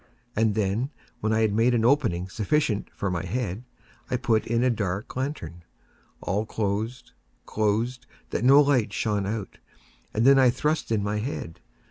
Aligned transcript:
And 0.35 0.55
then, 0.55 0.89
when 1.19 1.31
I 1.31 1.41
had 1.41 1.53
made 1.53 1.75
an 1.75 1.85
opening 1.85 2.27
sufficient 2.27 2.89
for 2.91 3.11
my 3.11 3.23
head, 3.23 3.63
I 4.09 4.17
put 4.17 4.47
in 4.47 4.63
a 4.63 4.71
dark 4.71 5.15
lantern, 5.15 5.63
all 6.21 6.43
closed, 6.43 7.11
closed, 7.45 8.07
that 8.31 8.43
no 8.43 8.59
light 8.61 8.93
shone 8.93 9.27
out, 9.27 9.59
and 10.11 10.25
then 10.25 10.39
I 10.39 10.49
thrust 10.49 10.91
in 10.91 11.03
my 11.03 11.19
head. 11.19 11.59